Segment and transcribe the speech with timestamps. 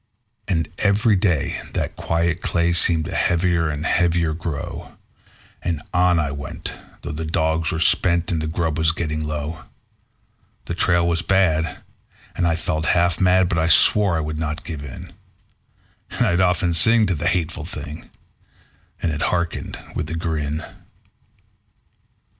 [0.47, 4.97] And every day that quiet clay seemed to heavy and heavier grow;
[5.61, 9.63] And on I went, though the dogs were spent and the grub was getting low;
[10.65, 11.83] The trail was bad,
[12.35, 15.13] and I felt half mad, but I swore I would not give in;
[16.09, 18.09] And I'd often sing to the hateful thing,
[19.03, 20.63] and it hearkened with a grin.